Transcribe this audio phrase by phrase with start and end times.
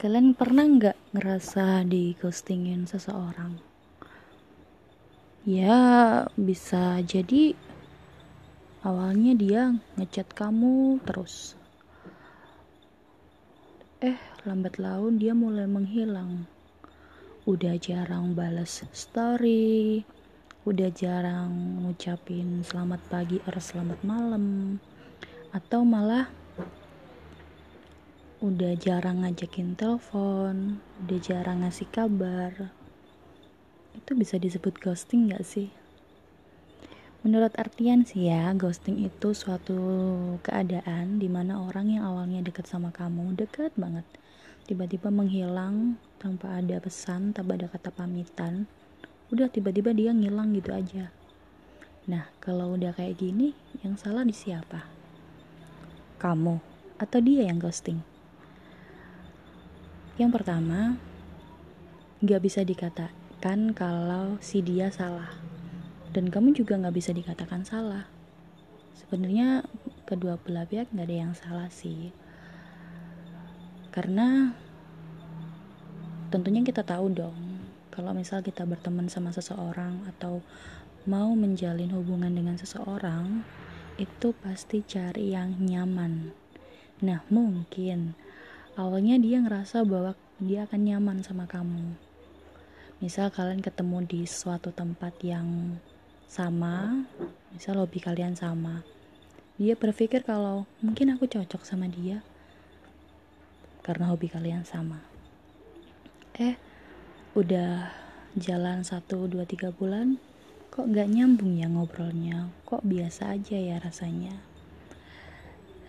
[0.00, 3.60] Kalian pernah nggak ngerasa di ghostingin seseorang?
[5.44, 7.52] Ya, bisa jadi
[8.80, 9.62] awalnya dia
[10.00, 11.52] ngechat kamu terus.
[14.00, 14.16] Eh,
[14.48, 16.48] lambat laun dia mulai menghilang.
[17.44, 20.00] Udah jarang balas story,
[20.64, 24.80] udah jarang ngucapin selamat pagi atau selamat malam,
[25.52, 26.32] atau malah
[28.40, 32.72] udah jarang ngajakin telepon, udah jarang ngasih kabar.
[33.92, 35.68] Itu bisa disebut ghosting gak sih?
[37.20, 39.76] Menurut artian sih ya, ghosting itu suatu
[40.40, 44.08] keadaan di mana orang yang awalnya deket sama kamu, deket banget,
[44.64, 48.64] tiba-tiba menghilang tanpa ada pesan, tanpa ada kata pamitan,
[49.28, 51.12] udah tiba-tiba dia ngilang gitu aja.
[52.08, 53.52] Nah, kalau udah kayak gini,
[53.84, 54.88] yang salah di siapa?
[56.16, 56.56] Kamu
[56.96, 58.09] atau dia yang ghosting?
[60.16, 60.96] Yang pertama,
[62.24, 65.30] gak bisa dikatakan kalau si dia salah.
[66.10, 68.10] Dan kamu juga gak bisa dikatakan salah.
[68.98, 69.62] Sebenarnya
[70.08, 72.10] kedua belah pihak gak ada yang salah sih.
[73.90, 74.54] Karena
[76.30, 80.42] tentunya kita tahu dong, kalau misal kita berteman sama seseorang atau
[81.10, 83.42] mau menjalin hubungan dengan seseorang,
[83.98, 86.30] itu pasti cari yang nyaman.
[87.02, 88.14] Nah, mungkin
[88.80, 91.92] awalnya dia ngerasa bahwa dia akan nyaman sama kamu.
[93.04, 95.76] Misal kalian ketemu di suatu tempat yang
[96.24, 97.04] sama
[97.52, 98.80] misal hobi kalian sama.
[99.60, 102.24] Dia berpikir kalau mungkin aku cocok sama dia
[103.84, 105.04] karena hobi kalian sama.
[106.40, 106.56] Eh
[107.36, 107.92] udah
[108.40, 110.16] jalan 1, 2, 3 bulan
[110.72, 112.48] kok gak nyambung ya ngobrolnya?
[112.64, 114.40] Kok biasa aja ya rasanya?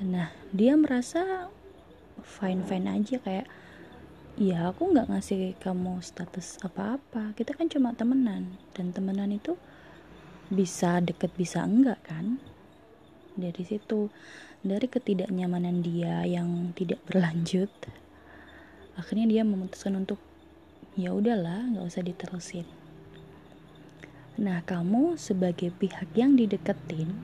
[0.00, 1.52] Nah dia merasa
[2.24, 3.46] fine fine aja kayak
[4.38, 7.34] ya aku nggak ngasih kamu status apa-apa.
[7.34, 9.58] Kita kan cuma temenan dan temenan itu
[10.48, 12.38] bisa deket bisa enggak kan?
[13.38, 14.10] Dari situ
[14.62, 17.70] dari ketidaknyamanan dia yang tidak berlanjut
[18.98, 20.18] akhirnya dia memutuskan untuk
[20.98, 22.66] ya udahlah nggak usah diterusin.
[24.42, 27.14] Nah kamu sebagai pihak yang dideketin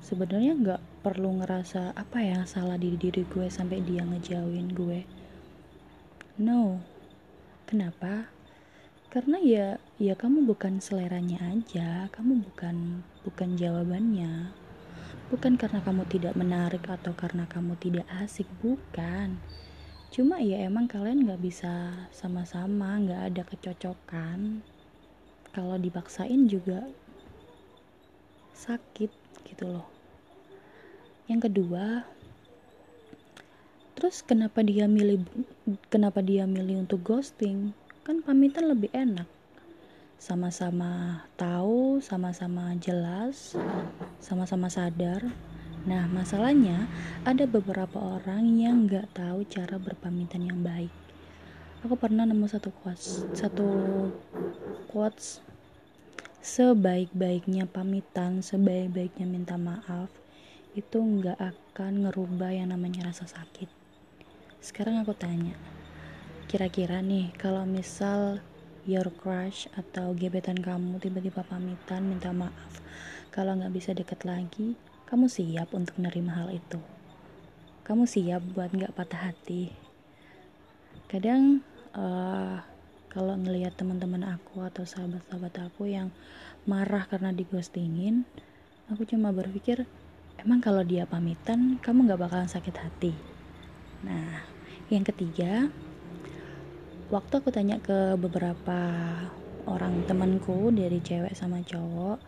[0.00, 5.04] sebenarnya nggak perlu ngerasa apa yang salah di diri gue sampai dia ngejauhin gue?
[6.40, 6.80] No.
[7.68, 8.32] Kenapa?
[9.12, 12.08] Karena ya ya kamu bukan seleranya aja.
[12.08, 14.56] Kamu bukan bukan jawabannya.
[15.28, 19.36] Bukan karena kamu tidak menarik atau karena kamu tidak asik bukan.
[20.08, 24.64] Cuma ya emang kalian nggak bisa sama-sama nggak ada kecocokan.
[25.52, 26.88] Kalau dipaksain juga
[28.56, 29.12] sakit
[29.44, 29.93] gitu loh
[31.24, 32.04] yang kedua
[33.96, 35.24] terus kenapa dia milih
[35.88, 37.72] kenapa dia milih untuk ghosting?
[38.04, 39.24] Kan pamitan lebih enak.
[40.20, 43.56] Sama-sama tahu sama-sama jelas
[44.20, 45.24] sama-sama sadar.
[45.88, 46.84] Nah masalahnya
[47.24, 50.92] ada beberapa orang yang nggak tahu cara berpamitan yang baik.
[51.80, 53.64] Aku pernah nemu satu quotes satu
[54.92, 55.40] quotes
[56.44, 60.12] sebaik-baiknya pamitan sebaik-baiknya minta maaf
[60.74, 63.70] itu nggak akan ngerubah yang namanya rasa sakit.
[64.58, 65.54] Sekarang aku tanya,
[66.50, 68.42] kira-kira nih kalau misal
[68.82, 72.84] your crush atau gebetan kamu tiba-tiba pamitan minta maaf
[73.34, 74.78] kalau nggak bisa deket lagi,
[75.10, 76.78] kamu siap untuk menerima hal itu?
[77.82, 79.74] Kamu siap buat nggak patah hati?
[81.10, 81.66] Kadang
[81.98, 82.62] uh,
[83.10, 86.14] kalau ngelihat teman-teman aku atau sahabat-sahabat aku yang
[86.62, 88.22] marah karena digostingin,
[88.86, 89.82] aku cuma berpikir
[90.40, 93.12] emang kalau dia pamitan kamu gak bakalan sakit hati.
[94.06, 94.42] Nah
[94.88, 95.68] yang ketiga
[97.12, 98.78] waktu aku tanya ke beberapa
[99.64, 102.20] orang temanku dari cewek sama cowok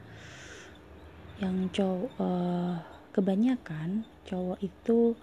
[1.37, 2.81] yang cowok uh,
[3.13, 5.17] kebanyakan cowok itu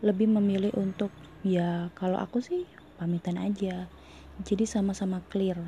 [0.00, 1.12] lebih memilih untuk
[1.44, 2.64] ya kalau aku sih
[2.96, 3.90] pamitan aja.
[4.38, 5.58] Jadi sama-sama clear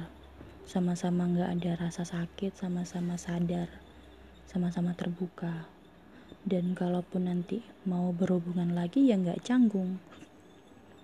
[0.71, 3.67] sama-sama nggak ada rasa sakit sama-sama sadar
[4.47, 5.67] sama-sama terbuka
[6.44, 10.00] dan kalaupun nanti mau berhubungan lagi ya nggak canggung.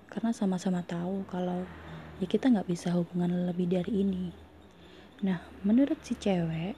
[0.08, 1.68] Karena sama-sama tahu kalau
[2.16, 4.32] ya kita nggak bisa hubungan lebih dari ini.
[5.20, 6.76] Nah menurut si cewek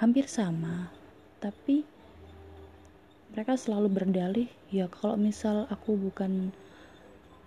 [0.00, 0.88] hampir sama.
[1.38, 1.84] Tapi
[3.30, 6.50] mereka selalu berdalih ya kalau misal aku bukan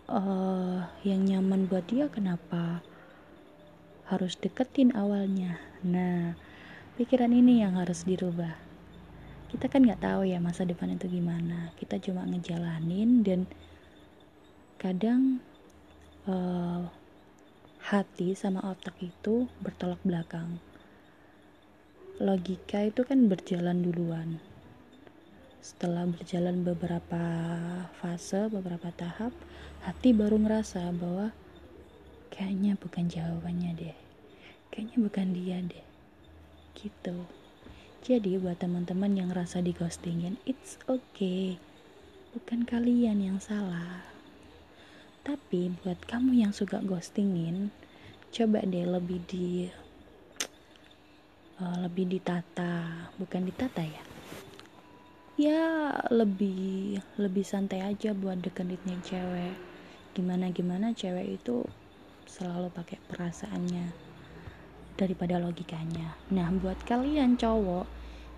[0.07, 2.85] uh, yang nyaman buat dia kenapa
[4.05, 5.57] harus deketin awalnya?
[5.81, 6.37] Nah
[7.01, 8.70] pikiran ini yang harus dirubah
[9.61, 11.69] kita kan nggak tahu ya masa depan itu gimana.
[11.77, 13.45] Kita cuma ngejalanin dan
[14.81, 15.37] kadang
[16.25, 16.89] uh,
[17.77, 20.57] hati sama otak itu bertolak belakang.
[22.17, 24.41] Logika itu kan berjalan duluan.
[25.61, 27.21] Setelah berjalan beberapa
[28.01, 29.29] fase beberapa tahap
[29.85, 31.37] hati baru ngerasa bahwa
[32.33, 33.97] kayaknya bukan jawabannya deh.
[34.73, 35.85] Kayaknya bukan dia deh.
[36.73, 37.40] Gitu
[38.01, 41.61] jadi buat teman-teman yang rasa di ghostingin it's okay.
[42.33, 44.01] Bukan kalian yang salah.
[45.21, 47.69] Tapi buat kamu yang suka ghostingin
[48.33, 49.69] coba deh lebih di
[51.61, 53.13] uh, lebih ditata.
[53.21, 54.03] Bukan ditata ya?
[55.37, 59.53] Ya lebih lebih santai aja buat deketinnya cewek.
[60.17, 61.69] Gimana gimana cewek itu
[62.25, 64.10] selalu pakai perasaannya
[65.01, 66.13] daripada logikanya.
[66.29, 67.89] Nah buat kalian cowok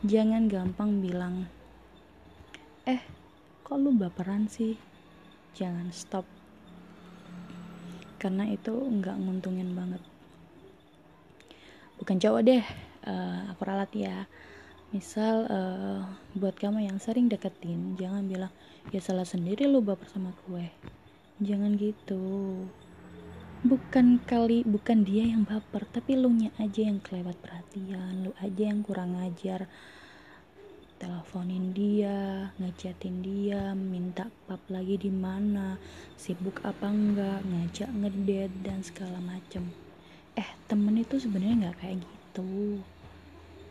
[0.08, 1.52] jangan gampang bilang
[2.88, 3.04] eh
[3.68, 4.80] kok lu baperan sih?
[5.52, 6.24] Jangan stop.
[8.16, 10.00] Karena itu nggak nguntungin banget.
[12.00, 12.64] Bukan cowok deh
[13.04, 14.24] uh, aku ralat ya.
[14.96, 16.08] Misal uh,
[16.38, 18.54] buat kamu yang sering deketin jangan bilang
[18.96, 20.72] ya salah sendiri lu baper sama gue.
[21.44, 22.24] Jangan gitu
[23.64, 28.64] bukan kali bukan dia yang baper tapi lu nya aja yang kelewat perhatian lu aja
[28.68, 29.72] yang kurang ngajar
[31.04, 35.76] teleponin dia, ngechatin dia, minta pap lagi di mana,
[36.16, 39.68] sibuk apa enggak, ngajak ngedate dan segala macem.
[40.40, 42.80] Eh, temen itu sebenarnya nggak kayak gitu.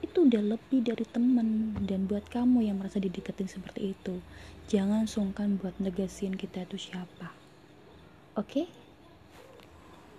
[0.05, 4.21] Itu udah lebih dari temen dan buat kamu yang merasa dideketin seperti itu,
[4.69, 7.33] jangan sungkan buat negasin kita itu siapa.
[8.37, 8.69] Oke?
[8.69, 8.82] Okay?